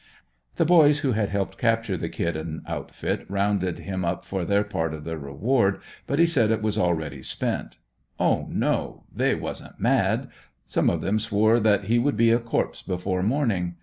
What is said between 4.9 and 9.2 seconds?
of the reward, but he said it was already spent. Oh no,